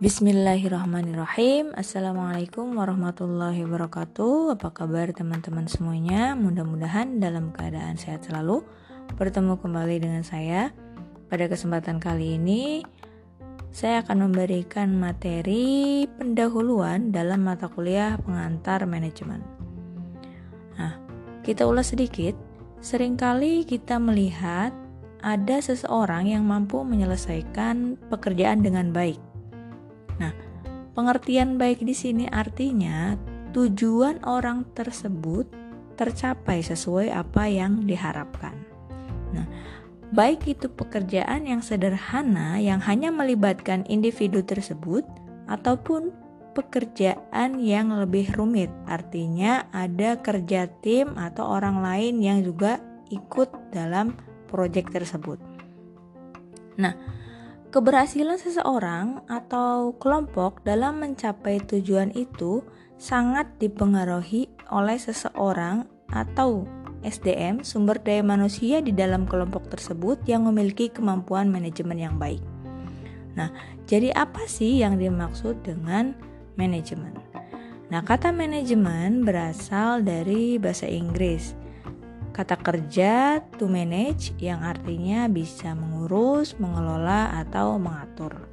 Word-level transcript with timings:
Bismillahirrahmanirrahim. 0.00 1.76
Assalamualaikum 1.76 2.72
warahmatullahi 2.72 3.68
wabarakatuh. 3.68 4.56
Apa 4.56 4.72
kabar 4.72 5.12
teman-teman 5.12 5.68
semuanya? 5.68 6.32
Mudah-mudahan 6.40 7.20
dalam 7.20 7.52
keadaan 7.52 8.00
sehat 8.00 8.24
selalu. 8.24 8.64
Bertemu 9.20 9.60
kembali 9.60 10.00
dengan 10.00 10.24
saya. 10.24 10.72
Pada 11.28 11.52
kesempatan 11.52 12.00
kali 12.00 12.40
ini 12.40 12.80
Saya 13.76 14.00
akan 14.00 14.32
memberikan 14.32 14.90
materi 14.96 16.02
pendahuluan 16.08 17.12
Dalam 17.12 17.44
mata 17.44 17.68
kuliah 17.68 18.16
pengantar 18.24 18.88
manajemen. 18.88 19.44
Nah, 20.80 20.96
kita 21.44 21.68
ulas 21.68 21.92
sedikit. 21.92 22.32
Seringkali 22.80 23.68
kita 23.68 24.00
melihat 24.00 24.72
ada 25.20 25.60
seseorang 25.60 26.24
yang 26.32 26.48
mampu 26.48 26.80
menyelesaikan 26.88 28.00
pekerjaan 28.08 28.64
dengan 28.64 28.96
baik 28.96 29.29
pengertian 30.92 31.56
baik 31.56 31.82
di 31.82 31.94
sini 31.94 32.24
artinya 32.30 33.14
tujuan 33.50 34.22
orang 34.26 34.66
tersebut 34.74 35.46
tercapai 35.98 36.64
sesuai 36.64 37.12
apa 37.12 37.44
yang 37.50 37.84
diharapkan. 37.84 38.56
Nah, 39.36 39.46
baik 40.16 40.48
itu 40.48 40.66
pekerjaan 40.72 41.44
yang 41.44 41.60
sederhana 41.60 42.56
yang 42.56 42.80
hanya 42.80 43.12
melibatkan 43.12 43.84
individu 43.84 44.40
tersebut 44.40 45.04
ataupun 45.50 46.14
pekerjaan 46.56 47.60
yang 47.62 47.94
lebih 47.94 48.32
rumit. 48.34 48.72
Artinya 48.88 49.70
ada 49.70 50.18
kerja 50.18 50.66
tim 50.82 51.14
atau 51.14 51.46
orang 51.46 51.82
lain 51.84 52.18
yang 52.22 52.38
juga 52.42 52.82
ikut 53.10 53.74
dalam 53.74 54.16
proyek 54.50 54.90
tersebut. 54.90 55.38
Nah, 56.80 56.94
Keberhasilan 57.70 58.34
seseorang 58.34 59.22
atau 59.30 59.94
kelompok 60.02 60.58
dalam 60.66 61.06
mencapai 61.06 61.62
tujuan 61.70 62.10
itu 62.18 62.66
sangat 62.98 63.46
dipengaruhi 63.62 64.50
oleh 64.74 64.98
seseorang 64.98 65.86
atau 66.10 66.66
SDM, 67.06 67.62
sumber 67.62 68.02
daya 68.02 68.26
manusia 68.26 68.82
di 68.82 68.90
dalam 68.90 69.22
kelompok 69.22 69.70
tersebut 69.70 70.18
yang 70.26 70.50
memiliki 70.50 70.90
kemampuan 70.90 71.46
manajemen 71.46 71.94
yang 71.94 72.18
baik. 72.18 72.42
Nah, 73.38 73.54
jadi 73.86 74.18
apa 74.18 74.50
sih 74.50 74.82
yang 74.82 74.98
dimaksud 74.98 75.62
dengan 75.62 76.18
manajemen? 76.58 77.14
Nah, 77.86 78.02
kata 78.02 78.34
manajemen 78.34 79.22
berasal 79.22 80.02
dari 80.02 80.58
bahasa 80.58 80.90
Inggris 80.90 81.54
Kata 82.30 82.56
kerja 82.56 83.42
to 83.58 83.66
manage 83.66 84.32
yang 84.38 84.62
artinya 84.62 85.26
bisa 85.26 85.74
mengurus, 85.74 86.54
mengelola, 86.56 87.34
atau 87.42 87.76
mengatur. 87.76 88.50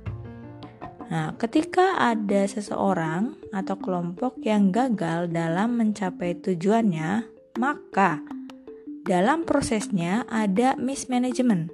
Nah, 1.08 1.32
ketika 1.40 1.96
ada 1.96 2.44
seseorang 2.44 3.40
atau 3.56 3.80
kelompok 3.80 4.44
yang 4.44 4.76
gagal 4.76 5.32
dalam 5.32 5.80
mencapai 5.80 6.36
tujuannya, 6.36 7.24
maka 7.56 8.20
dalam 9.08 9.48
prosesnya 9.48 10.28
ada 10.28 10.76
mismanagement 10.76 11.72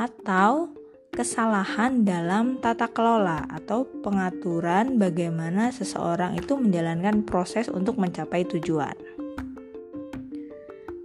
atau 0.00 0.72
kesalahan 1.14 2.02
dalam 2.02 2.58
tata 2.58 2.90
kelola 2.90 3.46
atau 3.46 3.86
pengaturan 4.02 4.98
bagaimana 4.98 5.70
seseorang 5.70 6.34
itu 6.34 6.58
menjalankan 6.58 7.22
proses 7.22 7.70
untuk 7.70 8.00
mencapai 8.02 8.42
tujuan. 8.48 8.96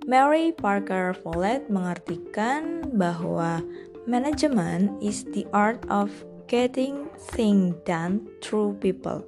Mary 0.09 0.49
Parker 0.49 1.13
Follett 1.13 1.69
mengartikan 1.69 2.81
bahwa 2.97 3.61
manajemen 4.09 4.89
is 5.05 5.21
the 5.37 5.45
art 5.53 5.85
of 5.85 6.09
getting 6.49 7.05
things 7.29 7.77
done 7.85 8.25
through 8.41 8.73
people. 8.81 9.21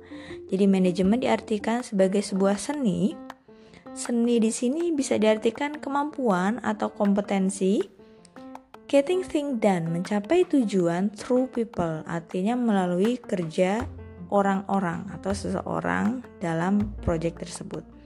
Jadi 0.50 0.66
manajemen 0.66 1.22
diartikan 1.22 1.86
sebagai 1.86 2.26
sebuah 2.26 2.58
seni. 2.58 3.14
Seni 3.94 4.42
di 4.42 4.50
sini 4.50 4.90
bisa 4.90 5.22
diartikan 5.22 5.78
kemampuan 5.78 6.58
atau 6.66 6.90
kompetensi 6.90 7.86
getting 8.90 9.22
things 9.22 9.62
done, 9.62 9.86
mencapai 9.86 10.50
tujuan 10.50 11.14
through 11.14 11.46
people, 11.54 12.02
artinya 12.10 12.58
melalui 12.58 13.22
kerja 13.22 13.86
orang-orang 14.34 15.14
atau 15.14 15.30
seseorang 15.30 16.26
dalam 16.42 16.98
proyek 17.06 17.38
tersebut. 17.38 18.01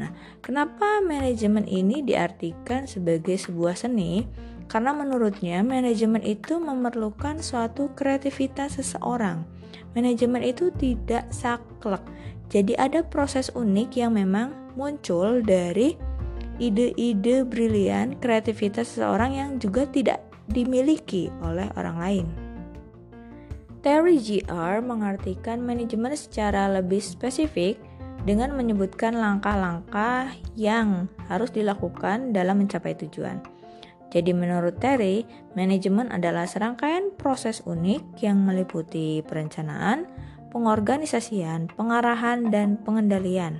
Nah, 0.00 0.16
kenapa 0.40 1.04
manajemen 1.04 1.68
ini 1.68 2.00
diartikan 2.00 2.88
sebagai 2.88 3.36
sebuah 3.36 3.76
seni? 3.76 4.24
Karena 4.64 4.96
menurutnya 4.96 5.60
manajemen 5.60 6.24
itu 6.24 6.56
memerlukan 6.56 7.44
suatu 7.44 7.92
kreativitas 7.92 8.80
seseorang. 8.80 9.44
Manajemen 9.92 10.40
itu 10.40 10.72
tidak 10.72 11.28
saklek. 11.28 12.00
Jadi 12.48 12.78
ada 12.80 13.04
proses 13.04 13.52
unik 13.52 13.90
yang 14.00 14.16
memang 14.16 14.56
muncul 14.78 15.44
dari 15.44 15.98
ide-ide 16.56 17.44
brilian 17.44 18.16
kreativitas 18.22 18.96
seseorang 18.96 19.36
yang 19.36 19.50
juga 19.60 19.84
tidak 19.84 20.24
dimiliki 20.48 21.28
oleh 21.44 21.68
orang 21.76 21.96
lain. 22.00 22.26
Terry 23.80 24.20
GR 24.20 24.84
mengartikan 24.84 25.64
manajemen 25.64 26.12
secara 26.12 26.68
lebih 26.68 27.00
spesifik 27.00 27.80
dengan 28.30 28.54
menyebutkan 28.54 29.18
langkah-langkah 29.18 30.30
yang 30.54 31.10
harus 31.26 31.50
dilakukan 31.50 32.30
dalam 32.30 32.62
mencapai 32.62 32.94
tujuan. 32.94 33.42
Jadi 34.14 34.30
menurut 34.30 34.78
Terry, 34.78 35.26
manajemen 35.58 36.14
adalah 36.14 36.46
serangkaian 36.46 37.10
proses 37.18 37.58
unik 37.66 38.22
yang 38.22 38.38
meliputi 38.46 39.26
perencanaan, 39.26 40.06
pengorganisasian, 40.54 41.74
pengarahan, 41.74 42.54
dan 42.54 42.78
pengendalian. 42.78 43.58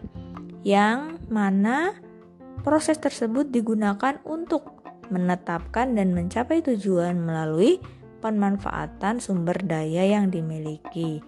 Yang 0.63 1.19
mana 1.27 1.99
proses 2.63 3.03
tersebut 3.03 3.51
digunakan 3.51 4.23
untuk 4.23 4.87
menetapkan 5.11 5.99
dan 5.99 6.15
mencapai 6.15 6.63
tujuan 6.63 7.19
melalui 7.19 7.83
pemanfaatan 8.23 9.19
sumber 9.19 9.59
daya 9.67 10.07
yang 10.07 10.31
dimiliki. 10.31 11.19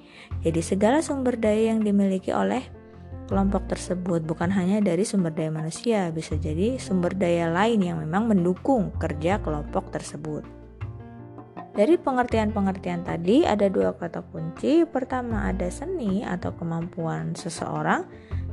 Jadi 0.47 0.63
segala 0.63 1.03
sumber 1.03 1.35
daya 1.35 1.75
yang 1.75 1.83
dimiliki 1.83 2.31
oleh 2.31 2.82
kelompok 3.33 3.65
tersebut 3.65 4.21
bukan 4.29 4.53
hanya 4.53 4.85
dari 4.85 5.09
sumber 5.09 5.33
daya 5.33 5.49
manusia, 5.49 6.13
bisa 6.13 6.37
jadi 6.37 6.77
sumber 6.77 7.17
daya 7.17 7.49
lain 7.49 7.81
yang 7.81 7.97
memang 8.05 8.29
mendukung 8.29 8.93
kerja 9.01 9.41
kelompok 9.41 9.89
tersebut. 9.89 10.45
Dari 11.73 11.97
pengertian-pengertian 11.97 13.09
tadi 13.09 13.49
ada 13.49 13.73
dua 13.73 13.97
kata 13.97 14.21
kunci. 14.29 14.85
Pertama 14.85 15.49
ada 15.49 15.73
seni 15.73 16.21
atau 16.21 16.53
kemampuan 16.53 17.33
seseorang 17.33 18.05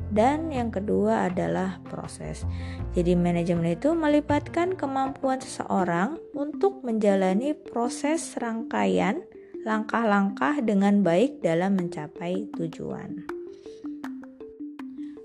dan 0.08 0.48
yang 0.48 0.72
kedua 0.72 1.28
adalah 1.28 1.84
proses. 1.84 2.48
Jadi 2.96 3.12
manajemen 3.20 3.76
itu 3.76 3.92
melibatkan 3.92 4.72
kemampuan 4.72 5.36
seseorang 5.44 6.16
untuk 6.32 6.80
menjalani 6.80 7.52
proses 7.52 8.32
rangkaian 8.40 9.20
langkah-langkah 9.68 10.64
dengan 10.64 11.04
baik 11.04 11.44
dalam 11.44 11.76
mencapai 11.76 12.48
tujuan. 12.56 13.39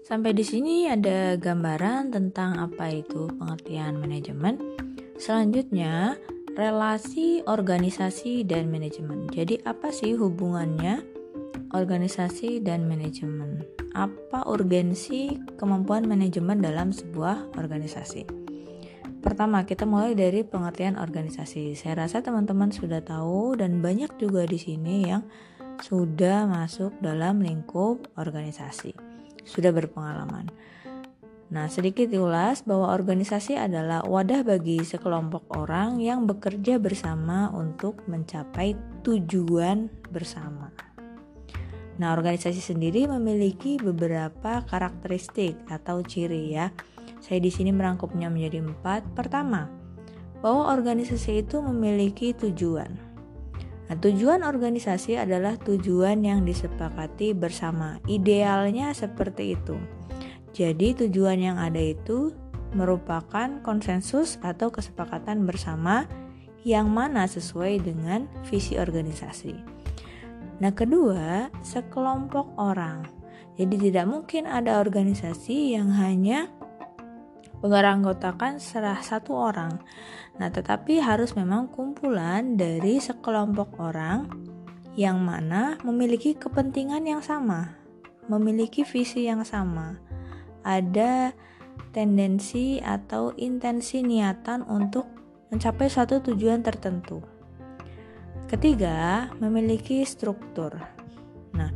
Sampai 0.05 0.38
di 0.38 0.45
sini 0.45 0.85
ada 0.85 1.33
gambaran 1.33 2.13
tentang 2.13 2.61
apa 2.61 2.93
itu 2.93 3.25
pengertian 3.41 3.97
manajemen. 3.97 4.61
Selanjutnya, 5.17 6.13
relasi 6.53 7.41
organisasi 7.41 8.45
dan 8.45 8.69
manajemen. 8.69 9.25
Jadi 9.33 9.66
apa 9.66 9.89
sih 9.89 10.13
hubungannya 10.13 11.01
organisasi 11.73 12.61
dan 12.61 12.85
manajemen? 12.85 13.66
Apa 13.97 14.45
urgensi 14.45 15.41
kemampuan 15.57 16.05
manajemen 16.05 16.61
dalam 16.61 16.93
sebuah 16.93 17.57
organisasi? 17.57 18.29
Pertama, 19.25 19.66
kita 19.66 19.89
mulai 19.89 20.13
dari 20.13 20.45
pengertian 20.45 21.01
organisasi. 21.01 21.73
Saya 21.73 22.05
rasa 22.05 22.22
teman-teman 22.22 22.69
sudah 22.69 23.02
tahu 23.02 23.57
dan 23.57 23.81
banyak 23.81 24.22
juga 24.22 24.46
di 24.46 24.61
sini 24.61 25.09
yang 25.09 25.25
sudah 25.81 26.46
masuk 26.46 26.93
dalam 27.02 27.41
lingkup 27.41 28.05
organisasi 28.22 29.15
sudah 29.45 29.71
berpengalaman. 29.71 30.51
Nah, 31.45 31.69
sedikit 31.69 32.09
diulas 32.09 32.65
bahwa 32.65 32.89
organisasi 32.89 33.53
adalah 33.53 34.01
wadah 34.01 34.41
bagi 34.41 34.81
sekelompok 34.81 35.45
orang 35.53 36.01
yang 36.01 36.25
bekerja 36.25 36.81
bersama 36.81 37.53
untuk 37.53 38.01
mencapai 38.09 38.73
tujuan 39.05 39.87
bersama. 40.09 40.73
Nah, 41.95 42.11
organisasi 42.11 42.59
sendiri 42.59 43.07
memiliki 43.07 43.77
beberapa 43.79 44.65
karakteristik 44.65 45.55
atau 45.69 46.01
ciri 46.01 46.57
ya. 46.57 46.73
Saya 47.21 47.39
di 47.39 47.53
sini 47.53 47.71
merangkumnya 47.71 48.27
menjadi 48.27 48.65
empat. 48.65 49.15
Pertama, 49.15 49.69
bahwa 50.41 50.73
organisasi 50.73 51.45
itu 51.45 51.61
memiliki 51.63 52.35
tujuan. 52.35 53.15
Nah, 53.85 53.96
tujuan 54.02 54.41
organisasi 54.41 55.14
adalah 55.14 55.61
tujuan 55.61 56.26
yang 56.26 56.41
disepakati 56.41 57.37
bersama. 57.37 58.02
Idealnya 58.09 58.93
seperti 58.97 59.53
itu. 59.53 59.78
Jadi, 60.58 61.05
tujuan 61.05 61.37
yang 61.37 61.58
ada 61.61 61.78
itu 61.78 62.34
merupakan 62.73 63.61
konsensus 63.61 64.41
atau 64.41 64.73
kesepakatan 64.73 65.46
bersama 65.46 66.09
yang 66.66 66.90
mana 66.90 67.29
sesuai 67.29 67.85
dengan 67.85 68.26
visi 68.49 68.76
organisasi. 68.76 69.53
Nah, 70.59 70.73
kedua, 70.73 71.53
sekelompok 71.61 72.58
orang. 72.58 73.05
Jadi 73.55 73.88
tidak 73.88 74.05
mungkin 74.11 74.43
ada 74.52 74.84
organisasi 74.84 75.79
yang 75.79 75.88
hanya 75.96 76.52
menganggotakan 77.66 78.62
salah 78.62 79.02
satu 79.02 79.34
orang. 79.34 79.82
Nah, 80.38 80.53
tetapi 80.53 81.02
harus 81.02 81.34
memang 81.34 81.66
kumpulan 81.73 82.53
dari 82.53 83.02
sekelompok 83.02 83.82
orang 83.82 84.29
yang 84.94 85.17
mana 85.20 85.82
memiliki 85.82 86.38
kepentingan 86.38 87.03
yang 87.09 87.26
sama, 87.26 87.73
memiliki 88.29 88.85
visi 88.85 89.26
yang 89.26 89.41
sama. 89.41 89.97
Ada 90.62 91.34
tendensi 91.91 92.78
atau 92.79 93.34
intensi 93.34 94.06
niatan 94.06 94.62
untuk 94.70 95.09
mencapai 95.50 95.90
suatu 95.90 96.22
tujuan 96.22 96.62
tertentu. 96.62 97.20
Ketiga, 98.46 99.28
memiliki 99.41 100.06
struktur. 100.06 100.94
Nah, 101.55 101.72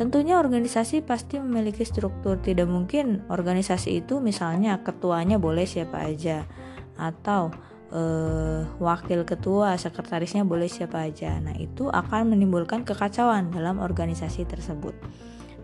tentunya 0.00 0.40
organisasi 0.40 1.04
pasti 1.04 1.38
memiliki 1.38 1.84
struktur. 1.84 2.40
Tidak 2.40 2.66
mungkin 2.66 3.28
organisasi 3.28 4.02
itu 4.04 4.18
misalnya 4.18 4.80
ketuanya 4.80 5.36
boleh 5.36 5.68
siapa 5.68 6.08
aja 6.08 6.48
atau 6.98 7.52
eh, 7.92 8.64
wakil 8.80 9.22
ketua, 9.28 9.76
sekretarisnya 9.76 10.42
boleh 10.42 10.66
siapa 10.66 11.06
aja. 11.06 11.36
Nah, 11.38 11.54
itu 11.60 11.86
akan 11.92 12.34
menimbulkan 12.34 12.82
kekacauan 12.82 13.52
dalam 13.52 13.78
organisasi 13.78 14.48
tersebut. 14.48 14.96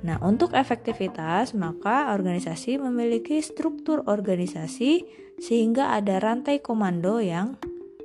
Nah, 0.05 0.21
untuk 0.21 0.53
efektivitas, 0.53 1.57
maka 1.57 2.13
organisasi 2.13 2.77
memiliki 2.77 3.41
struktur 3.41 4.05
organisasi 4.05 5.09
sehingga 5.41 5.97
ada 5.97 6.21
rantai 6.21 6.61
komando 6.61 7.25
yang 7.25 7.57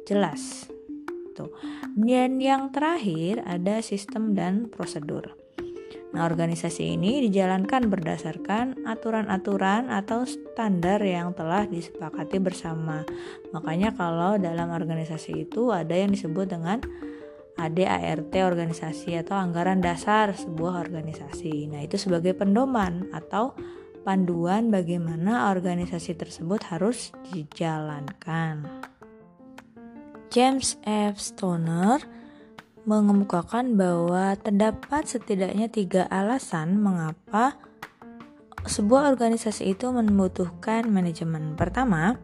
jelas 0.07 0.71
gitu. 1.39 1.55
Dan 1.95 2.39
yang 2.43 2.71
terakhir 2.71 3.43
ada 3.47 3.79
sistem 3.79 4.35
dan 4.35 4.67
prosedur. 4.67 5.35
Nah, 6.09 6.25
organisasi 6.25 6.97
ini 6.97 7.21
dijalankan 7.29 7.85
berdasarkan 7.85 8.81
aturan-aturan 8.81 9.93
atau 9.93 10.25
standar 10.25 10.97
yang 11.05 11.37
telah 11.37 11.69
disepakati 11.69 12.41
bersama. 12.41 13.05
Makanya 13.53 13.93
kalau 13.93 14.41
dalam 14.41 14.73
organisasi 14.73 15.45
itu 15.45 15.69
ada 15.69 15.93
yang 15.93 16.09
disebut 16.09 16.49
dengan 16.49 16.81
ADART 17.61 18.33
organisasi 18.33 19.21
atau 19.21 19.37
anggaran 19.37 19.85
dasar 19.85 20.33
sebuah 20.33 20.81
organisasi. 20.81 21.69
Nah, 21.69 21.85
itu 21.85 22.01
sebagai 22.01 22.33
pendoman 22.33 23.11
atau 23.13 23.53
panduan 24.01 24.73
bagaimana 24.73 25.53
organisasi 25.53 26.17
tersebut 26.17 26.73
harus 26.73 27.13
dijalankan. 27.29 28.65
James 30.33 30.77
F. 30.85 31.21
Stoner 31.21 32.18
mengemukakan 32.87 33.75
bahwa 33.75 34.35
terdapat 34.39 35.07
setidaknya 35.07 35.67
tiga 35.67 36.07
alasan 36.07 36.79
mengapa 36.79 37.59
sebuah 38.67 39.11
organisasi 39.15 39.71
itu 39.71 39.87
membutuhkan 39.89 40.87
manajemen. 40.91 41.55
Pertama, 41.55 42.19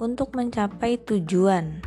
untuk 0.00 0.34
mencapai 0.34 0.98
tujuan. 1.00 1.80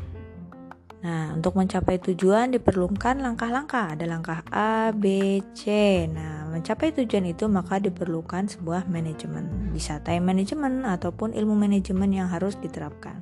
Nah, 0.97 1.37
untuk 1.37 1.53
mencapai 1.53 2.01
tujuan 2.01 2.49
diperlukan 2.49 3.21
langkah-langkah. 3.21 3.93
Ada 3.93 4.05
langkah 4.09 4.41
A, 4.49 4.89
B, 4.91 5.37
C. 5.53 5.69
Nah, 6.09 6.49
mencapai 6.49 6.89
tujuan 6.93 7.25
itu 7.29 7.45
maka 7.45 7.77
diperlukan 7.77 8.49
sebuah 8.49 8.89
manajemen. 8.89 9.69
Bisa 9.71 10.01
time 10.01 10.25
management 10.25 10.89
ataupun 10.89 11.37
ilmu 11.37 11.53
manajemen 11.53 12.09
yang 12.11 12.27
harus 12.27 12.57
diterapkan. 12.57 13.21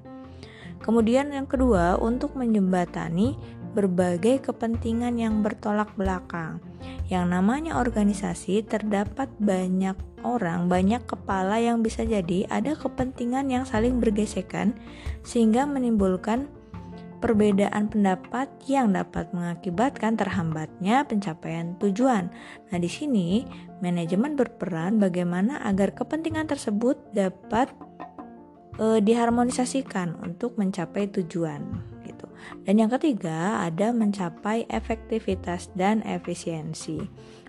Kemudian 0.80 1.34
yang 1.34 1.50
kedua, 1.50 1.98
untuk 1.98 2.38
menjembatani 2.38 3.36
berbagai 3.76 4.48
kepentingan 4.48 5.20
yang 5.20 5.44
bertolak 5.44 5.92
belakang. 6.00 6.64
Yang 7.12 7.26
namanya 7.28 7.78
organisasi 7.78 8.64
terdapat 8.64 9.28
banyak 9.38 10.00
orang, 10.24 10.72
banyak 10.72 11.04
kepala 11.04 11.60
yang 11.60 11.84
bisa 11.84 12.08
jadi 12.08 12.48
ada 12.48 12.74
kepentingan 12.74 13.52
yang 13.52 13.68
saling 13.68 14.00
bergesekan 14.00 14.74
sehingga 15.22 15.68
menimbulkan 15.68 16.48
perbedaan 17.26 17.90
pendapat 17.90 18.48
yang 18.70 18.94
dapat 18.94 19.34
mengakibatkan 19.34 20.14
terhambatnya 20.14 21.06
pencapaian 21.10 21.74
tujuan. 21.82 22.30
Nah, 22.70 22.78
di 22.78 22.86
sini 22.86 23.42
manajemen 23.82 24.38
berperan 24.38 25.02
bagaimana 25.02 25.62
agar 25.66 25.98
kepentingan 25.98 26.46
tersebut 26.46 27.02
dapat 27.18 27.74
e, 28.78 29.02
diharmonisasikan 29.02 30.22
untuk 30.22 30.60
mencapai 30.62 31.10
tujuan. 31.10 31.95
Dan 32.66 32.82
yang 32.82 32.92
ketiga 32.94 33.64
ada 33.64 33.94
mencapai 33.96 34.66
efektivitas 34.70 35.70
dan 35.74 36.02
efisiensi. 36.06 37.06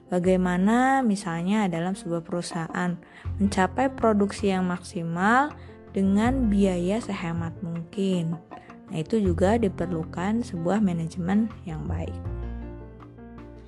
Bagaimana 0.07 1.03
misalnya 1.03 1.67
dalam 1.67 1.99
sebuah 1.99 2.23
perusahaan 2.23 2.95
mencapai 3.43 3.91
produksi 3.91 4.55
yang 4.55 4.71
maksimal 4.71 5.51
dengan 5.91 6.47
biaya 6.47 7.03
sehemat 7.03 7.57
mungkin. 7.65 8.39
Nah, 8.87 9.03
itu 9.03 9.19
juga 9.19 9.59
diperlukan 9.59 10.47
sebuah 10.47 10.79
manajemen 10.79 11.51
yang 11.67 11.83
baik. 11.91 12.15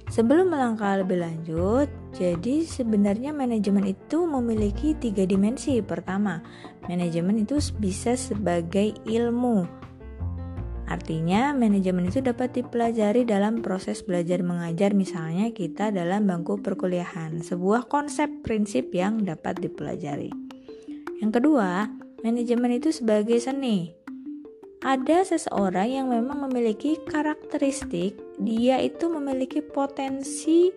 Sebelum 0.08 0.48
melangkah 0.48 1.04
lebih 1.04 1.20
lanjut, 1.20 1.90
jadi 2.16 2.64
sebenarnya 2.64 3.28
manajemen 3.36 3.92
itu 3.92 4.24
memiliki 4.24 4.96
tiga 4.96 5.28
dimensi. 5.28 5.84
Pertama, 5.84 6.40
manajemen 6.88 7.44
itu 7.44 7.60
bisa 7.76 8.16
sebagai 8.16 8.96
ilmu. 9.04 9.68
Artinya, 10.88 11.52
manajemen 11.52 12.08
itu 12.08 12.24
dapat 12.24 12.56
dipelajari 12.56 13.28
dalam 13.28 13.60
proses 13.60 14.00
belajar 14.00 14.40
mengajar, 14.40 14.96
misalnya 14.96 15.52
kita 15.52 15.92
dalam 15.92 16.24
bangku 16.24 16.64
perkuliahan, 16.64 17.44
sebuah 17.44 17.92
konsep 17.92 18.28
prinsip 18.40 18.88
yang 18.96 19.20
dapat 19.20 19.60
dipelajari. 19.60 20.32
Yang 21.20 21.32
kedua, 21.44 21.92
manajemen 22.24 22.80
itu 22.80 22.88
sebagai 22.88 23.36
seni 23.36 23.98
ada 24.78 25.26
seseorang 25.26 25.90
yang 25.90 26.06
memang 26.06 26.46
memiliki 26.46 26.94
karakteristik 27.10 28.14
dia 28.38 28.78
itu 28.78 29.10
memiliki 29.10 29.58
potensi 29.58 30.70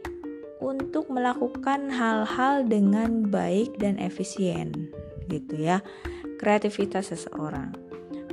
untuk 0.58 1.10
melakukan 1.14 1.94
hal-hal 1.94 2.66
dengan 2.66 3.30
baik 3.30 3.78
dan 3.78 4.02
efisien 4.02 4.90
gitu 5.30 5.54
ya 5.54 5.86
kreativitas 6.42 7.14
seseorang 7.14 7.78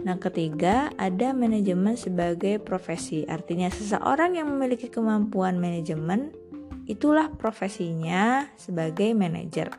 nah 0.03 0.17
ketiga 0.19 0.91
ada 0.99 1.35
manajemen 1.35 1.99
sebagai 1.99 2.63
profesi 2.63 3.27
artinya 3.27 3.71
seseorang 3.71 4.39
yang 4.39 4.49
memiliki 4.51 4.91
kemampuan 4.91 5.59
manajemen 5.59 6.35
itulah 6.89 7.29
profesinya 7.35 8.49
sebagai 8.55 9.13
manajer 9.13 9.71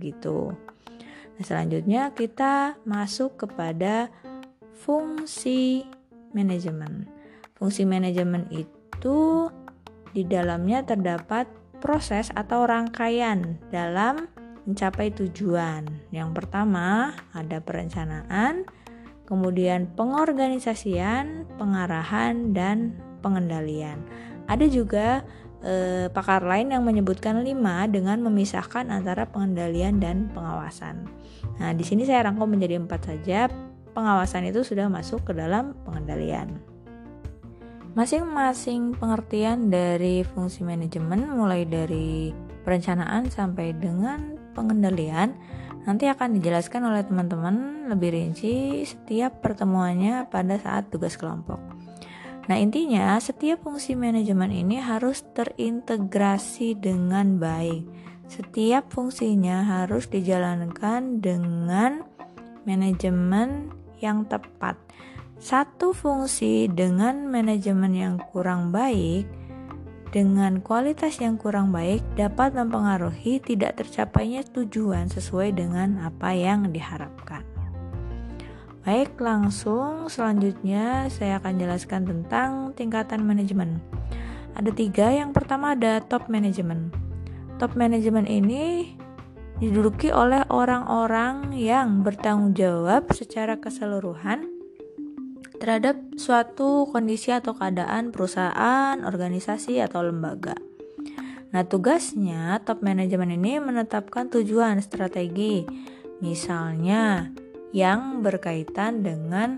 gitu 0.00 0.52
nah 1.34 1.44
selanjutnya 1.44 2.10
kita 2.16 2.78
masuk 2.86 3.46
kepada 3.46 4.10
fungsi 4.84 5.86
manajemen. 6.34 7.08
Fungsi 7.54 7.86
manajemen 7.86 8.44
itu 8.50 9.48
di 10.12 10.26
dalamnya 10.26 10.82
terdapat 10.82 11.48
proses 11.78 12.28
atau 12.34 12.66
rangkaian 12.66 13.56
dalam 13.70 14.26
mencapai 14.66 15.14
tujuan. 15.14 15.86
Yang 16.10 16.30
pertama 16.42 17.14
ada 17.32 17.62
perencanaan, 17.62 18.66
kemudian 19.24 19.88
pengorganisasian, 19.96 21.48
pengarahan, 21.56 22.52
dan 22.52 22.96
pengendalian. 23.24 24.04
Ada 24.44 24.68
juga 24.68 25.24
eh, 25.64 26.12
pakar 26.12 26.44
lain 26.44 26.76
yang 26.76 26.84
menyebutkan 26.84 27.40
lima 27.40 27.88
dengan 27.88 28.20
memisahkan 28.20 28.92
antara 28.92 29.24
pengendalian 29.24 29.96
dan 29.96 30.28
pengawasan. 30.36 31.08
Nah, 31.56 31.72
di 31.72 31.84
sini 31.84 32.04
saya 32.04 32.28
rangkum 32.28 32.52
menjadi 32.52 32.76
empat 32.76 33.00
saja 33.08 33.48
pengawasan 33.96 34.50
itu 34.50 34.60
sudah 34.66 34.90
masuk 34.92 35.24
ke 35.24 35.32
dalam 35.32 35.72
pengendalian. 35.88 36.60
Masing-masing 37.94 38.98
pengertian 38.98 39.70
dari 39.70 40.26
fungsi 40.26 40.66
manajemen 40.66 41.30
mulai 41.30 41.62
dari 41.62 42.34
perencanaan 42.66 43.30
sampai 43.30 43.70
dengan 43.70 44.34
pengendalian 44.50 45.38
nanti 45.84 46.08
akan 46.08 46.36
dijelaskan 46.40 46.88
oleh 46.88 47.04
teman-teman 47.04 47.88
lebih 47.92 48.16
rinci 48.16 48.84
setiap 48.84 49.44
pertemuannya 49.44 50.28
pada 50.32 50.56
saat 50.60 50.88
tugas 50.88 51.16
kelompok. 51.20 51.60
Nah, 52.44 52.60
intinya 52.60 53.16
setiap 53.20 53.64
fungsi 53.64 53.96
manajemen 53.96 54.52
ini 54.52 54.76
harus 54.76 55.24
terintegrasi 55.32 56.76
dengan 56.76 57.40
baik. 57.40 57.88
Setiap 58.28 58.92
fungsinya 58.92 59.64
harus 59.64 60.08
dijalankan 60.08 61.24
dengan 61.24 62.04
manajemen 62.68 63.72
yang 64.00 64.28
tepat. 64.28 64.76
Satu 65.40 65.92
fungsi 65.92 66.68
dengan 66.72 67.28
manajemen 67.28 67.92
yang 67.92 68.16
kurang 68.32 68.72
baik 68.72 69.28
dengan 70.14 70.62
kualitas 70.62 71.18
yang 71.18 71.34
kurang 71.34 71.74
baik 71.74 72.06
dapat 72.14 72.54
mempengaruhi 72.54 73.42
tidak 73.42 73.82
tercapainya 73.82 74.46
tujuan 74.46 75.10
sesuai 75.10 75.58
dengan 75.58 75.98
apa 76.06 76.30
yang 76.30 76.70
diharapkan. 76.70 77.42
Baik, 78.86 79.18
langsung 79.18 80.06
selanjutnya 80.06 81.10
saya 81.10 81.42
akan 81.42 81.58
jelaskan 81.58 82.06
tentang 82.06 82.50
tingkatan 82.78 83.26
manajemen. 83.26 83.82
Ada 84.54 84.70
tiga. 84.70 85.10
Yang 85.10 85.34
pertama 85.34 85.74
ada 85.74 85.98
top 85.98 86.30
management. 86.30 86.94
Top 87.58 87.74
management 87.74 88.30
ini 88.30 88.94
diduduki 89.58 90.14
oleh 90.14 90.46
orang-orang 90.46 91.58
yang 91.58 92.06
bertanggung 92.06 92.54
jawab 92.54 93.10
secara 93.10 93.58
keseluruhan 93.58 94.53
terhadap 95.64 95.96
suatu 96.20 96.84
kondisi 96.92 97.32
atau 97.32 97.56
keadaan 97.56 98.12
perusahaan, 98.12 99.00
organisasi, 99.00 99.80
atau 99.80 100.04
lembaga. 100.04 100.52
Nah, 101.56 101.64
tugasnya 101.64 102.60
top 102.68 102.84
manajemen 102.84 103.32
ini 103.32 103.56
menetapkan 103.64 104.28
tujuan 104.28 104.84
strategi, 104.84 105.64
misalnya 106.20 107.32
yang 107.72 108.20
berkaitan 108.20 109.00
dengan 109.00 109.56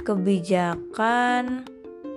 kebijakan 0.00 1.68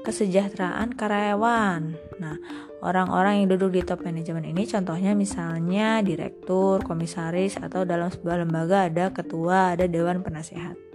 kesejahteraan 0.07 0.95
karyawan. 0.95 1.99
Nah, 2.23 2.39
orang-orang 2.79 3.43
yang 3.43 3.51
duduk 3.51 3.75
di 3.75 3.81
top 3.83 4.07
manajemen 4.07 4.47
ini 4.47 4.63
contohnya 4.63 5.11
misalnya 5.11 5.99
direktur, 5.99 6.79
komisaris 6.79 7.59
atau 7.59 7.83
dalam 7.83 8.07
sebuah 8.07 8.47
lembaga 8.47 8.87
ada 8.87 9.11
ketua, 9.11 9.75
ada 9.75 9.83
dewan 9.83 10.23
penasehat. 10.23 10.86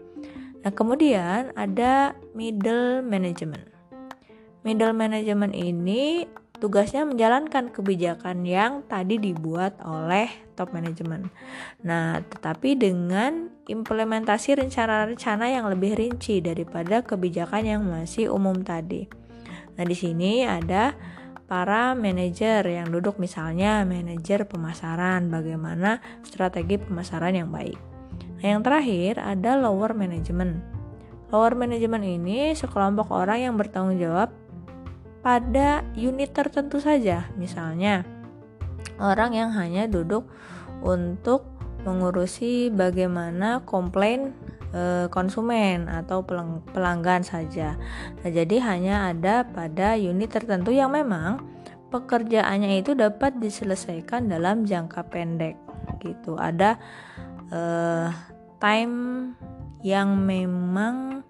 Nah, 0.62 0.70
kemudian 0.70 1.50
ada 1.58 2.14
middle 2.38 3.02
management. 3.02 3.66
Middle 4.62 4.94
management 4.94 5.58
ini 5.58 6.30
tugasnya 6.62 7.02
menjalankan 7.02 7.74
kebijakan 7.74 8.46
yang 8.46 8.86
tadi 8.86 9.18
dibuat 9.18 9.82
oleh 9.82 10.30
top 10.54 10.70
management. 10.70 11.26
Nah, 11.82 12.22
tetapi 12.22 12.78
dengan 12.78 13.50
implementasi 13.66 14.62
rencana-rencana 14.62 15.50
yang 15.50 15.66
lebih 15.66 15.98
rinci 15.98 16.38
daripada 16.38 17.02
kebijakan 17.02 17.62
yang 17.66 17.82
masih 17.82 18.30
umum 18.30 18.62
tadi. 18.62 19.10
Nah, 19.74 19.82
di 19.82 19.96
sini 19.98 20.46
ada 20.46 20.94
para 21.50 21.98
manajer 21.98 22.62
yang 22.70 22.94
duduk 22.94 23.18
misalnya 23.18 23.82
manajer 23.82 24.46
pemasaran, 24.46 25.26
bagaimana 25.26 25.98
strategi 26.22 26.78
pemasaran 26.78 27.34
yang 27.34 27.50
baik. 27.50 27.91
Nah, 28.42 28.58
yang 28.58 28.66
terakhir 28.66 29.22
ada 29.22 29.54
lower 29.54 29.94
management. 29.94 30.58
Lower 31.30 31.54
management 31.54 32.02
ini 32.02 32.52
sekelompok 32.58 33.14
orang 33.14 33.38
yang 33.46 33.54
bertanggung 33.54 34.02
jawab 34.02 34.34
pada 35.22 35.86
unit 35.94 36.34
tertentu 36.34 36.82
saja. 36.82 37.30
Misalnya, 37.38 38.02
orang 38.98 39.38
yang 39.38 39.54
hanya 39.54 39.86
duduk 39.86 40.26
untuk 40.82 41.46
mengurusi 41.86 42.70
bagaimana 42.70 43.62
komplain 43.62 44.34
e, 44.74 45.06
konsumen 45.10 45.86
atau 45.86 46.26
pelanggan 46.74 47.22
saja. 47.22 47.78
Nah, 48.22 48.30
jadi 48.30 48.58
hanya 48.62 49.14
ada 49.14 49.46
pada 49.46 49.94
unit 49.94 50.30
tertentu 50.30 50.74
yang 50.74 50.90
memang 50.90 51.42
pekerjaannya 51.94 52.82
itu 52.82 52.98
dapat 52.98 53.38
diselesaikan 53.38 54.26
dalam 54.26 54.66
jangka 54.66 55.06
pendek 55.10 55.54
gitu. 56.02 56.38
Ada 56.38 56.78
e, 57.50 57.60
time 58.62 59.34
yang 59.82 60.22
memang 60.22 61.26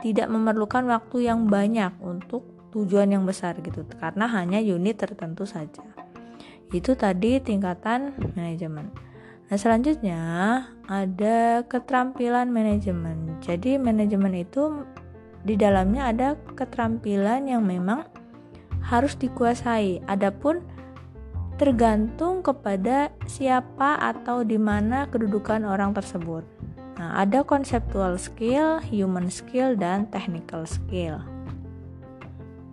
tidak 0.00 0.32
memerlukan 0.32 0.88
waktu 0.88 1.28
yang 1.28 1.44
banyak 1.44 1.92
untuk 2.00 2.72
tujuan 2.72 3.12
yang 3.12 3.28
besar 3.28 3.60
gitu. 3.60 3.84
Karena 4.00 4.24
hanya 4.32 4.58
unit 4.58 4.96
tertentu 4.96 5.44
saja. 5.44 5.84
Itu 6.72 6.96
tadi 6.96 7.36
tingkatan 7.44 8.16
manajemen. 8.32 8.88
Nah 9.52 9.56
selanjutnya 9.60 10.20
ada 10.88 11.60
keterampilan 11.68 12.48
manajemen. 12.48 13.36
Jadi 13.44 13.76
manajemen 13.76 14.32
itu 14.32 14.88
di 15.44 15.60
dalamnya 15.60 16.08
ada 16.08 16.28
keterampilan 16.56 17.52
yang 17.52 17.60
memang 17.68 18.08
harus 18.80 19.12
dikuasai. 19.20 20.00
Adapun 20.08 20.64
tergantung 21.60 22.40
kepada 22.40 23.12
siapa 23.28 24.00
atau 24.00 24.40
di 24.42 24.56
mana 24.56 25.06
kedudukan 25.12 25.68
orang 25.68 25.92
tersebut. 25.92 26.51
Nah, 27.00 27.24
ada 27.24 27.40
conceptual 27.40 28.20
skill, 28.20 28.82
human 28.84 29.32
skill, 29.32 29.72
dan 29.78 30.08
technical 30.12 30.68
skill. 30.68 31.24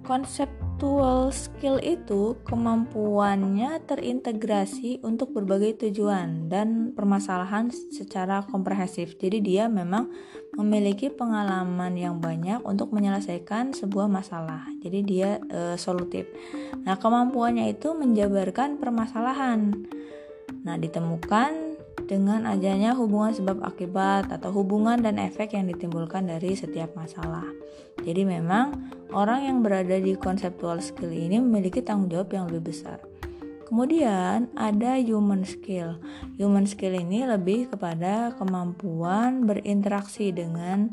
Conceptual 0.04 1.30
skill 1.30 1.78
itu 1.86 2.34
kemampuannya 2.42 3.78
terintegrasi 3.86 5.06
untuk 5.06 5.38
berbagai 5.38 5.86
tujuan 5.86 6.50
dan 6.50 6.98
permasalahan 6.98 7.70
secara 7.70 8.42
komprehensif. 8.50 9.22
Jadi 9.22 9.38
dia 9.38 9.70
memang 9.70 10.10
memiliki 10.58 11.14
pengalaman 11.14 11.94
yang 11.94 12.18
banyak 12.18 12.66
untuk 12.66 12.90
menyelesaikan 12.90 13.78
sebuah 13.78 14.10
masalah. 14.10 14.66
Jadi 14.82 15.00
dia 15.06 15.38
e, 15.46 15.78
solutif. 15.78 16.26
Nah, 16.90 16.98
kemampuannya 16.98 17.70
itu 17.70 17.94
menjabarkan 17.94 18.82
permasalahan. 18.82 19.78
Nah, 20.66 20.76
ditemukan 20.82 21.69
dengan 22.10 22.50
adanya 22.50 22.98
hubungan 22.98 23.38
sebab 23.38 23.62
akibat 23.62 24.34
atau 24.34 24.50
hubungan 24.50 24.98
dan 24.98 25.22
efek 25.22 25.54
yang 25.54 25.70
ditimbulkan 25.70 26.26
dari 26.26 26.58
setiap 26.58 26.98
masalah. 26.98 27.46
Jadi 28.02 28.26
memang 28.26 28.90
orang 29.14 29.46
yang 29.46 29.58
berada 29.62 29.94
di 30.02 30.18
conceptual 30.18 30.82
skill 30.82 31.14
ini 31.14 31.38
memiliki 31.38 31.86
tanggung 31.86 32.10
jawab 32.10 32.34
yang 32.34 32.50
lebih 32.50 32.74
besar. 32.74 32.98
Kemudian 33.70 34.50
ada 34.58 34.98
human 34.98 35.46
skill. 35.46 36.02
Human 36.42 36.66
skill 36.66 36.98
ini 36.98 37.30
lebih 37.30 37.70
kepada 37.70 38.34
kemampuan 38.34 39.46
berinteraksi 39.46 40.34
dengan 40.34 40.90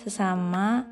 sesama 0.00 0.88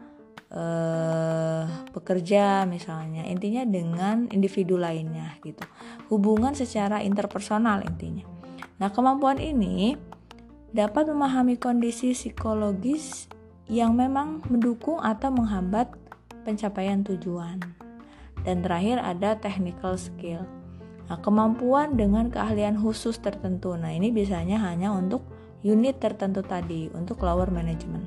eh, 0.53 1.65
pekerja 1.97 2.69
misalnya. 2.69 3.25
Intinya 3.25 3.65
dengan 3.65 4.29
individu 4.29 4.77
lainnya 4.77 5.41
gitu. 5.41 5.65
Hubungan 6.13 6.53
secara 6.53 7.01
interpersonal 7.01 7.89
intinya. 7.89 8.38
Nah, 8.79 8.95
kemampuan 8.95 9.43
ini 9.43 9.99
dapat 10.71 11.11
memahami 11.11 11.59
kondisi 11.59 12.15
psikologis 12.15 13.27
yang 13.67 13.99
memang 13.99 14.41
mendukung 14.47 15.03
atau 15.03 15.35
menghambat 15.35 15.91
pencapaian 16.47 17.03
tujuan. 17.03 17.59
Dan 18.47 18.63
terakhir 18.63 19.03
ada 19.03 19.35
technical 19.37 19.99
skill. 19.99 20.47
Nah, 21.11 21.19
kemampuan 21.19 21.99
dengan 21.99 22.31
keahlian 22.31 22.79
khusus 22.79 23.19
tertentu. 23.19 23.75
Nah, 23.75 23.91
ini 23.91 24.15
biasanya 24.15 24.63
hanya 24.63 24.95
untuk 24.95 25.27
unit 25.67 25.99
tertentu 25.99 26.45
tadi, 26.47 26.87
untuk 26.95 27.25
lower 27.25 27.51
management. 27.51 28.07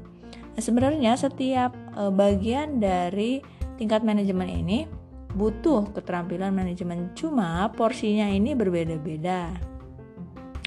Nah, 0.55 0.61
sebenarnya 0.61 1.19
setiap 1.19 1.75
e, 1.97 2.07
bagian 2.13 2.79
dari 2.79 3.43
tingkat 3.75 4.05
manajemen 4.07 4.47
ini 4.47 4.87
butuh 5.35 5.91
keterampilan 5.95 6.51
manajemen, 6.51 7.11
cuma 7.15 7.67
porsinya 7.75 8.27
ini 8.27 8.51
berbeda-beda. 8.55 9.70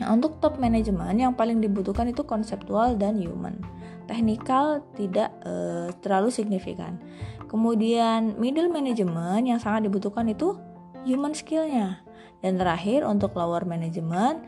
Nah, 0.03 0.11
untuk 0.11 0.43
top 0.43 0.59
manajemen 0.59 1.15
yang 1.15 1.39
paling 1.39 1.63
dibutuhkan 1.63 2.11
itu 2.11 2.27
konseptual 2.27 2.99
dan 2.99 3.15
human. 3.15 3.63
Teknikal 4.11 4.83
tidak 4.99 5.31
e, 5.47 5.55
terlalu 6.03 6.35
signifikan. 6.35 6.99
Kemudian 7.47 8.35
middle 8.43 8.69
management 8.69 9.47
yang 9.47 9.63
sangat 9.63 9.87
dibutuhkan 9.87 10.27
itu 10.27 10.59
human 11.07 11.31
skillnya. 11.31 12.03
Dan 12.43 12.59
terakhir 12.59 13.07
untuk 13.07 13.39
lower 13.39 13.63
management 13.65 14.43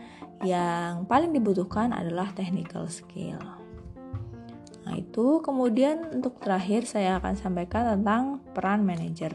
yang 0.44 1.08
paling 1.08 1.32
dibutuhkan 1.32 1.94
adalah 1.94 2.28
technical 2.36 2.90
skill. 2.90 3.40
Nah, 4.84 4.94
itu 4.98 5.40
kemudian 5.42 6.14
untuk 6.14 6.38
terakhir 6.42 6.84
saya 6.84 7.18
akan 7.22 7.34
sampaikan 7.38 7.96
tentang 7.96 8.42
peran 8.54 8.86
manajer. 8.86 9.34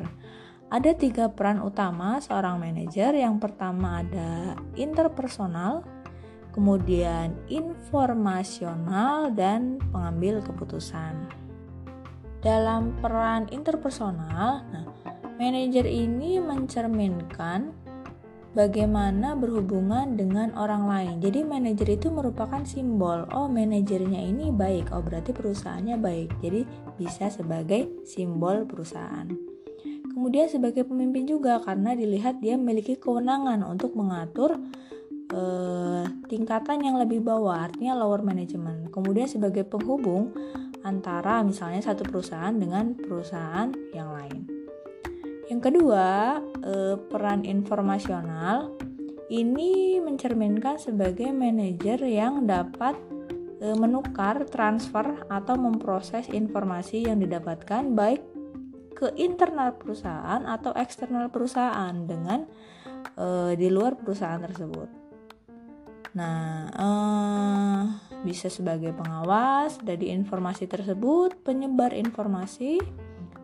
Ada 0.72 0.96
tiga 0.96 1.28
peran 1.28 1.60
utama 1.60 2.24
seorang 2.24 2.56
manajer. 2.56 3.12
Yang 3.12 3.44
pertama 3.44 4.00
ada 4.00 4.56
interpersonal, 4.80 5.84
kemudian 6.52 7.36
informasional 7.48 9.32
dan 9.32 9.80
pengambil 9.92 10.44
keputusan. 10.44 11.16
Dalam 12.42 12.98
peran 13.00 13.48
interpersonal, 13.54 14.66
nah, 14.66 14.86
manajer 15.38 15.86
ini 15.86 16.42
mencerminkan 16.42 17.72
bagaimana 18.52 19.38
berhubungan 19.38 20.20
dengan 20.20 20.52
orang 20.60 20.90
lain. 20.90 21.16
Jadi 21.24 21.46
manajer 21.46 21.96
itu 21.96 22.12
merupakan 22.12 22.66
simbol, 22.68 23.24
oh 23.32 23.48
manajernya 23.48 24.20
ini 24.20 24.52
baik, 24.52 24.92
oh 24.92 25.00
berarti 25.00 25.32
perusahaannya 25.32 25.98
baik. 26.02 26.30
Jadi 26.44 26.62
bisa 27.00 27.32
sebagai 27.32 28.04
simbol 28.04 28.68
perusahaan. 28.68 29.30
Kemudian 30.12 30.52
sebagai 30.52 30.84
pemimpin 30.84 31.24
juga 31.24 31.64
karena 31.64 31.96
dilihat 31.96 32.44
dia 32.44 32.60
memiliki 32.60 33.00
kewenangan 33.00 33.64
untuk 33.64 33.96
mengatur 33.96 34.60
eh, 35.32 36.04
tingkatan 36.28 36.84
yang 36.84 37.00
lebih 37.00 37.24
bawah, 37.24 37.72
artinya 37.72 37.96
lower 37.96 38.22
management. 38.22 38.92
Kemudian 38.92 39.28
sebagai 39.32 39.64
penghubung 39.64 40.36
antara 40.84 41.40
misalnya 41.42 41.82
satu 41.82 42.04
perusahaan 42.04 42.54
dengan 42.54 42.94
perusahaan 42.94 43.72
yang 43.96 44.12
lain. 44.12 44.46
Yang 45.48 45.62
kedua, 45.72 46.40
eh, 46.64 46.96
peran 47.08 47.48
informasional 47.48 48.76
ini 49.32 50.04
mencerminkan 50.04 50.76
sebagai 50.76 51.32
manajer 51.32 52.04
yang 52.04 52.44
dapat 52.44 53.00
eh, 53.62 53.78
menukar, 53.78 54.44
transfer 54.50 55.26
atau 55.30 55.56
memproses 55.56 56.28
informasi 56.34 57.08
yang 57.08 57.22
didapatkan 57.22 57.94
baik 57.94 58.22
ke 58.98 59.14
internal 59.18 59.74
perusahaan 59.80 60.46
atau 60.46 60.76
eksternal 60.78 61.32
perusahaan 61.32 61.96
dengan 62.06 62.46
di 63.58 63.68
luar 63.68 63.98
perusahaan 63.98 64.40
tersebut. 64.40 65.01
Nah, 66.12 66.68
uh, 66.76 67.84
bisa 68.28 68.52
sebagai 68.52 68.92
pengawas 68.92 69.80
dari 69.80 70.12
informasi 70.12 70.68
tersebut, 70.68 71.40
penyebar 71.48 71.96
informasi, 71.96 72.84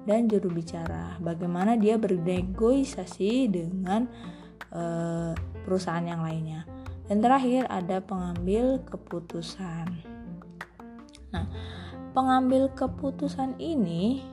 dan 0.03 0.27
juru 0.27 0.51
bicara. 0.51 1.15
Bagaimana 1.19 1.79
dia 1.79 1.95
bernegosiasi 1.95 3.47
dengan 3.47 4.07
uh, 4.71 5.31
perusahaan 5.63 6.03
yang 6.03 6.23
lainnya. 6.23 6.67
Dan 7.07 7.23
terakhir 7.23 7.71
ada 7.71 8.03
pengambil 8.03 8.83
keputusan. 8.83 9.87
Nah, 11.31 11.45
pengambil 12.11 12.67
keputusan 12.75 13.55
ini 13.63 14.23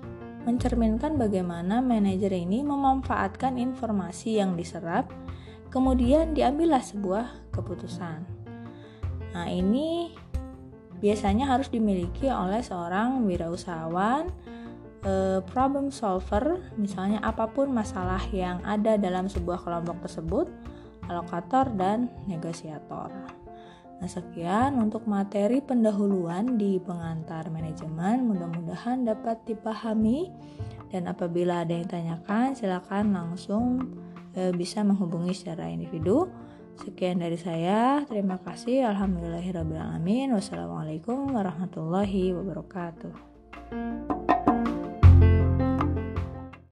mencerminkan 0.42 1.14
bagaimana 1.14 1.78
manajer 1.78 2.34
ini 2.34 2.66
memanfaatkan 2.66 3.56
informasi 3.62 4.42
yang 4.42 4.58
diserap, 4.58 5.06
kemudian 5.70 6.34
diambillah 6.34 6.82
sebuah 6.82 7.43
keputusan. 7.54 8.26
Nah, 9.34 9.46
ini 9.46 10.10
biasanya 10.98 11.46
harus 11.46 11.70
dimiliki 11.70 12.26
oleh 12.26 12.62
seorang 12.62 13.22
wirausahawan, 13.22 14.30
eh, 15.06 15.40
problem 15.54 15.94
solver, 15.94 16.58
misalnya 16.74 17.22
apa 17.22 17.46
pun 17.46 17.70
masalah 17.70 18.22
yang 18.34 18.58
ada 18.66 18.98
dalam 18.98 19.30
sebuah 19.30 19.62
kelompok 19.62 20.02
tersebut 20.02 20.46
alokator, 21.08 21.68
dan 21.76 22.08
negosiator. 22.24 23.12
Nah, 23.94 24.10
sekian 24.10 24.76
untuk 24.76 25.06
materi 25.06 25.62
pendahuluan 25.64 26.58
di 26.60 26.76
pengantar 26.82 27.48
manajemen. 27.48 28.26
Mudah-mudahan 28.26 29.06
dapat 29.06 29.40
dipahami 29.48 30.28
dan 30.90 31.08
apabila 31.08 31.64
ada 31.64 31.72
yang 31.72 31.88
tanyakan, 31.88 32.52
silakan 32.58 33.14
langsung 33.14 33.64
e, 34.34 34.50
bisa 34.52 34.82
menghubungi 34.82 35.32
secara 35.32 35.70
individu. 35.70 36.28
Sekian 36.80 37.22
dari 37.22 37.38
saya. 37.38 38.02
Terima 38.08 38.42
kasih. 38.42 38.90
Alhamdulillahirabbil 38.90 39.78
alamin. 39.78 40.34
Wassalamualaikum 40.34 41.30
warahmatullahi 41.30 42.34
wabarakatuh. 42.34 44.23